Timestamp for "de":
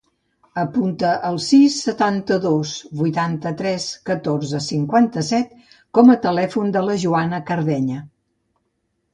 6.79-6.87